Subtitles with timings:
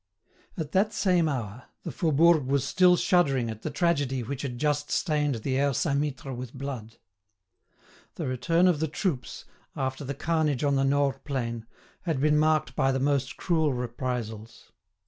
[0.57, 4.89] At that same hour, the Faubourg was still shuddering at the tragedy which had just
[4.89, 6.97] stained the Aire Saint Mittre with blood.
[8.15, 9.45] The return of the troops,
[9.75, 11.67] after the carnage on the Nores plain,
[12.01, 14.71] had been marked by the most cruel reprisals.